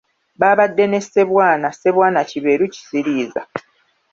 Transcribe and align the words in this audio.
Baabadde 0.39 0.83
ne 0.87 0.99
Ssebwana 1.03 1.67
Ssebwana 1.71 2.21
Kiberu 2.29 2.65
Kisiriiza. 2.73 3.41